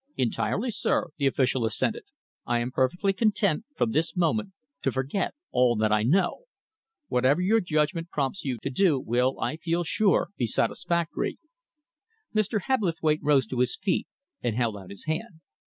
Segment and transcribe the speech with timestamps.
[0.17, 2.01] "Entirely, sir," the official assented.
[2.43, 6.45] "I am perfectly content, from this moment, to forget all that I know.
[7.07, 11.37] Whatever your judgment prompts you to do, will, I feel sure, be satisfactory."
[12.33, 12.61] Mr.
[12.63, 14.07] Hebblethwaite rose to his feet
[14.41, 15.41] and held out his hand.